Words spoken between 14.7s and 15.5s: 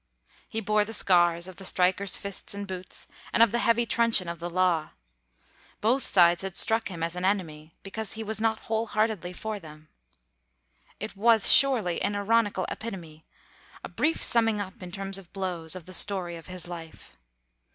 in terms of